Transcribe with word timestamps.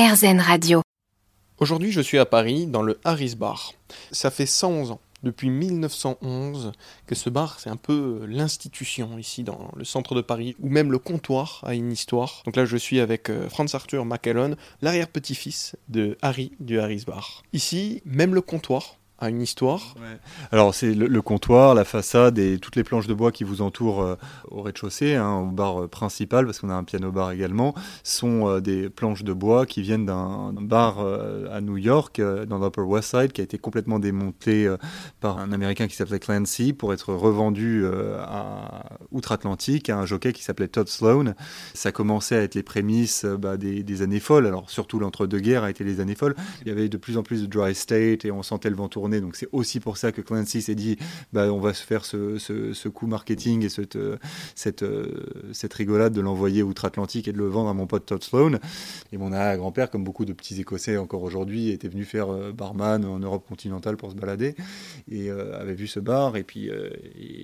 RZN 0.00 0.40
Radio. 0.40 0.80
Aujourd'hui, 1.58 1.92
je 1.92 2.00
suis 2.00 2.16
à 2.16 2.24
Paris, 2.24 2.66
dans 2.66 2.80
le 2.80 2.98
Harris 3.04 3.34
Bar. 3.36 3.74
Ça 4.12 4.30
fait 4.30 4.46
111 4.46 4.92
ans, 4.92 5.00
depuis 5.22 5.50
1911, 5.50 6.72
que 7.06 7.14
ce 7.14 7.28
bar, 7.28 7.60
c'est 7.60 7.68
un 7.68 7.76
peu 7.76 8.24
l'institution 8.26 9.18
ici 9.18 9.42
dans 9.44 9.70
le 9.76 9.84
centre 9.84 10.14
de 10.14 10.22
Paris, 10.22 10.56
où 10.58 10.70
même 10.70 10.90
le 10.90 10.98
comptoir 10.98 11.60
a 11.66 11.74
une 11.74 11.92
histoire. 11.92 12.40
Donc 12.46 12.56
là, 12.56 12.64
je 12.64 12.78
suis 12.78 12.98
avec 12.98 13.28
euh, 13.28 13.50
Franz 13.50 13.76
Arthur 13.76 14.06
McCallon, 14.06 14.56
l'arrière-petit-fils 14.80 15.76
de 15.90 16.16
Harry 16.22 16.52
du 16.60 16.80
Harris 16.80 17.04
Bar. 17.06 17.42
Ici, 17.52 18.00
même 18.06 18.34
le 18.34 18.40
comptoir 18.40 18.96
a 19.20 19.28
une 19.28 19.42
histoire. 19.42 19.94
Alors 20.50 20.74
c'est 20.74 20.94
le, 20.94 21.22
comptoir, 21.22 21.74
la 21.74 21.84
façade 21.84 22.38
et 22.38 22.58
toutes 22.58 22.76
les 22.76 22.84
planches 22.84 23.06
de 23.06 23.14
bois 23.14 23.32
qui 23.32 23.44
vous 23.44 23.60
entourent 23.60 24.02
euh, 24.02 24.16
au 24.50 24.62
rez-de-chaussée, 24.62 25.14
hein, 25.14 25.34
au 25.34 25.46
bar 25.46 25.82
euh, 25.82 25.88
principal, 25.88 26.46
parce 26.46 26.58
qu'on 26.58 26.70
a 26.70 26.74
un 26.74 26.84
piano-bar 26.84 27.32
également, 27.32 27.74
sont 28.02 28.48
euh, 28.48 28.60
des 28.60 28.88
planches 28.88 29.22
de 29.22 29.32
bois 29.34 29.66
qui 29.66 29.82
viennent 29.82 30.06
d'un 30.06 30.52
bar 30.54 31.00
à 31.52 31.60
New 31.60 31.76
York, 31.76 32.20
dans 32.20 32.58
l'Upper 32.58 32.80
West 32.82 33.10
Side, 33.10 33.32
qui 33.32 33.40
a 33.40 33.44
été 33.44 33.58
complètement 33.58 33.98
démonté 33.98 34.72
par 35.20 35.38
un 35.38 35.52
Américain 35.52 35.86
qui 35.86 35.96
s'appelait 35.96 36.18
Clancy 36.18 36.72
pour 36.72 36.92
être 36.92 37.12
revendu 37.12 37.84
à 37.86 38.84
outre-Atlantique 39.12 39.90
à 39.90 39.98
un 39.98 40.06
jockey 40.06 40.32
qui 40.32 40.42
s'appelait 40.42 40.68
Todd 40.68 40.88
Sloan. 40.88 41.34
Ça 41.74 41.92
commençait 41.92 42.36
à 42.36 42.42
être 42.42 42.54
les 42.54 42.62
prémices 42.62 43.24
bah, 43.24 43.56
des, 43.56 43.82
des, 43.82 44.02
années 44.02 44.20
folles, 44.20 44.46
alors 44.46 44.70
surtout 44.70 44.98
l'entre-deux-guerres 44.98 45.64
a 45.64 45.70
été 45.70 45.84
les 45.84 46.00
années 46.00 46.14
folles. 46.14 46.34
Il 46.62 46.68
y 46.68 46.70
avait 46.70 46.88
de 46.88 46.96
plus 46.96 47.16
en 47.16 47.22
plus 47.22 47.42
de 47.42 47.46
dry 47.46 47.74
state 47.74 48.24
et 48.24 48.30
on 48.30 48.42
sentait 48.42 48.70
le 48.70 48.76
vent 48.76 48.88
tourner 48.88 49.09
donc 49.18 49.34
c'est 49.34 49.48
aussi 49.50 49.80
pour 49.80 49.96
ça 49.96 50.12
que 50.12 50.20
Clancy 50.20 50.62
s'est 50.62 50.76
dit, 50.76 50.96
bah, 51.32 51.52
on 51.52 51.58
va 51.58 51.74
se 51.74 51.82
faire 51.82 52.04
ce, 52.04 52.88
coup 52.88 53.06
marketing 53.06 53.64
et 53.64 53.68
cette, 53.68 53.96
euh, 53.96 54.16
cette, 54.54 54.82
euh, 54.82 55.24
cette 55.52 55.74
rigolade 55.74 56.12
de 56.12 56.20
l'envoyer 56.20 56.62
outre-Atlantique 56.62 57.28
et 57.28 57.32
de 57.32 57.38
le 57.38 57.46
vendre 57.46 57.70
à 57.70 57.74
mon 57.74 57.86
pote 57.86 58.06
Todd 58.06 58.22
Sloan. 58.22 58.58
Et 59.12 59.18
mon 59.18 59.30
grand-père, 59.30 59.90
comme 59.90 60.04
beaucoup 60.04 60.24
de 60.24 60.32
petits 60.32 60.60
Écossais 60.60 60.96
encore 60.96 61.22
aujourd'hui, 61.22 61.70
était 61.70 61.88
venu 61.88 62.04
faire 62.04 62.32
euh, 62.32 62.52
barman 62.52 63.04
en 63.04 63.18
Europe 63.18 63.46
continentale 63.48 63.96
pour 63.96 64.10
se 64.10 64.16
balader 64.16 64.54
et 65.10 65.30
avait 65.30 65.74
vu 65.74 65.86
ce 65.86 66.00
bar 66.00 66.36
et 66.36 66.44
puis 66.44 66.70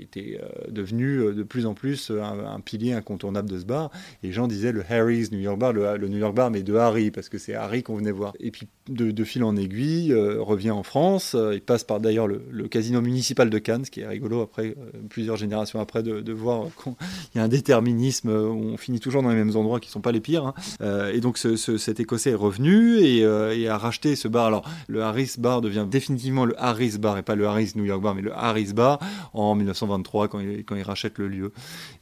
était 0.01 0.41
devenu 0.69 1.35
de 1.35 1.43
plus 1.43 1.67
en 1.67 1.75
plus 1.75 2.11
un, 2.11 2.61
pilier 2.61 2.93
incontournable 2.93 3.49
de 3.49 3.59
ce 3.59 3.65
bar. 3.65 3.91
Et 4.23 4.29
les 4.29 4.33
gens 4.33 4.47
disaient 4.47 4.73
le 4.73 4.85
Harry's 4.89 5.33
New 5.33 5.39
York 5.39 5.59
Bar, 5.59 5.73
le, 5.73 6.09
New 6.09 6.19
York 6.19 6.35
Bar, 6.35 6.51
mais 6.51 6.63
de 6.63 6.75
Harry, 6.75 7.11
parce 7.11 7.29
que 7.29 7.39
c'est 7.39 7.55
Harry 7.55 7.83
qu'on 7.83 7.97
venait 7.97 8.13
voir. 8.13 8.35
Et 8.41 8.51
puis 8.51 8.69
de, 8.89 9.25
fil 9.25 9.43
en 9.45 9.57
aiguille, 9.57 10.15
revient 10.15 10.71
en 10.71 10.83
France, 10.83 11.37
il 11.57 11.63
passe 11.63 11.85
par 11.85 12.01
d'ailleurs 12.01 12.27
le, 12.29 12.69
casino 12.69 13.01
municipal 13.01 13.51
de 13.51 13.59
Cannes, 13.59 13.85
ce 13.85 13.91
qui 13.91 14.01
est 14.01 14.07
rigolo 14.07 14.41
après, 14.43 14.77
euh, 14.79 14.99
plusieurs 15.09 15.37
générations 15.37 15.81
après, 15.81 16.03
de, 16.03 16.33
voir 16.33 16.67
qu'il 16.83 16.93
y 17.35 17.39
a 17.39 17.43
un 17.43 17.49
déterminisme 17.49 18.29
où 18.29 18.73
on 18.73 18.77
finit 18.77 19.01
toujours 19.01 19.23
dans 19.23 19.31
les 19.31 19.37
mêmes 19.37 19.57
endroits 19.57 19.81
qui 19.81 19.89
ne 19.89 19.93
sont 19.93 20.01
pas 20.01 20.13
les 20.13 20.21
pires. 20.21 20.47
Hein. 20.47 20.55
Euh, 20.83 21.13
et 21.13 21.21
donc 21.21 21.39
cet 21.39 22.01
Écossais 22.01 22.31
est 22.31 22.35
revenu 22.35 22.99
euh, 22.99 23.57
et, 23.57 23.69
a 23.69 23.79
racheté 23.79 24.17
ce 24.17 24.29
bar. 24.29 24.47
Alors 24.47 24.69
le 24.89 25.03
Harris 25.03 25.35
Bar 25.39 25.61
devient 25.61 25.87
définitivement 25.89 26.45
le 26.45 26.61
Harris 26.63 26.99
Bar 26.99 27.17
et 27.19 27.23
pas 27.23 27.35
le 27.35 27.47
Harris 27.47 27.73
New 27.75 27.85
York 27.85 28.03
Bar, 28.03 28.15
mais 28.15 28.23
le 28.23 28.33
Harris 28.33 28.73
Bar 28.75 29.01
en 29.33 29.55
1923 29.55 30.29
quand 30.29 30.41
il, 30.41 30.83
rachète 30.83 31.19
le 31.19 31.29
lieu. 31.29 31.53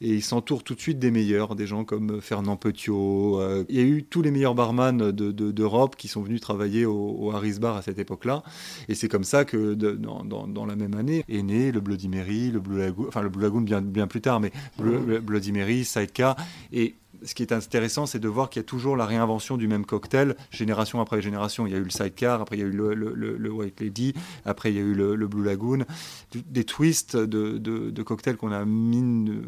Et 0.01 0.13
il 0.15 0.23
s'entoure 0.23 0.63
tout 0.63 0.75
de 0.75 0.81
suite 0.81 0.99
des 0.99 1.11
meilleurs, 1.11 1.55
des 1.55 1.65
gens 1.65 1.85
comme 1.85 2.21
Fernand 2.21 2.57
Petiot. 2.57 3.41
il 3.69 3.75
y 3.75 3.79
a 3.79 3.83
eu 3.83 4.03
tous 4.03 4.21
les 4.21 4.31
meilleurs 4.31 4.55
barman 4.55 5.11
d'Europe 5.11 5.91
de, 5.91 5.95
qui 5.95 6.07
sont 6.07 6.21
venus 6.21 6.41
travailler 6.41 6.85
au, 6.85 7.15
au 7.19 7.31
Harris 7.31 7.59
Bar 7.59 7.77
à 7.77 7.81
cette 7.81 7.99
époque-là. 7.99 8.43
Et 8.89 8.95
c'est 8.95 9.07
comme 9.07 9.23
ça 9.23 9.44
que 9.45 9.73
dans, 9.73 10.65
la 10.65 10.75
même 10.75 10.95
année 10.95 11.23
est 11.29 11.43
né 11.43 11.71
le 11.71 11.79
Bloody 11.79 12.09
Mary, 12.09 12.51
le 12.51 12.59
Blue 12.59 12.79
Lagoon, 12.79 13.05
enfin 13.07 13.21
le 13.21 13.29
Blue 13.29 13.43
Lagoon 13.43 13.61
bien, 13.61 13.81
bien 13.81 14.07
plus 14.07 14.21
tard, 14.21 14.39
mais 14.39 14.51
le 14.79 15.19
Bloody 15.19 15.51
Mary, 15.51 15.85
Sidecar. 15.85 16.35
Et 16.71 16.95
ce 17.25 17.33
qui 17.33 17.43
est 17.43 17.51
intéressant, 17.51 18.05
c'est 18.05 18.19
de 18.19 18.27
voir 18.27 18.49
qu'il 18.49 18.61
y 18.61 18.65
a 18.65 18.67
toujours 18.67 18.95
la 18.95 19.05
réinvention 19.05 19.57
du 19.57 19.67
même 19.67 19.85
cocktail, 19.85 20.35
génération 20.51 21.01
après 21.01 21.21
génération. 21.21 21.67
Il 21.67 21.73
y 21.73 21.75
a 21.75 21.79
eu 21.79 21.83
le 21.83 21.89
sidecar, 21.89 22.41
après 22.41 22.57
il 22.57 22.59
y 22.59 22.63
a 22.63 22.67
eu 22.67 22.71
le, 22.71 23.51
White 23.51 23.81
Lady, 23.81 24.13
après 24.45 24.71
il 24.71 24.75
y 24.75 24.79
a 24.79 24.81
eu 24.81 24.93
le, 24.93 25.27
Blue 25.27 25.43
Lagoon. 25.43 25.85
Des 26.33 26.63
twists 26.63 27.15
de, 27.15 27.57
de, 27.57 28.03
cocktails 28.03 28.37
qu'on 28.37 28.51
a 28.51 28.65
mis 28.65 29.29
euh, 29.29 29.41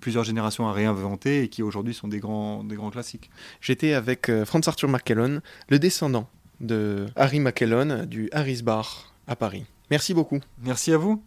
plusieurs 0.00 0.24
générations 0.24 0.68
à 0.68 0.72
réinventer 0.72 1.42
et 1.42 1.48
qui 1.48 1.62
aujourd'hui 1.62 1.94
sont 1.94 2.06
des 2.06 2.20
grands, 2.20 2.62
des 2.62 2.76
grands 2.76 2.90
classiques. 2.90 3.30
J'étais 3.60 3.92
avec 3.92 4.28
euh, 4.28 4.44
Franz 4.44 4.68
Arthur 4.68 4.88
McKellon, 4.88 5.40
le 5.68 5.78
descendant 5.78 6.28
de 6.60 7.06
Harry 7.16 7.40
McKellon 7.40 8.06
du 8.06 8.28
Harris 8.32 8.62
Bar 8.62 9.13
à 9.26 9.36
Paris. 9.36 9.66
Merci 9.90 10.14
beaucoup. 10.14 10.40
Merci 10.58 10.92
à 10.92 10.98
vous. 10.98 11.22